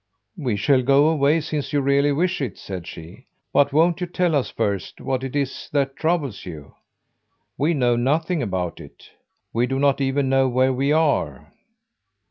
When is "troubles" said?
5.95-6.43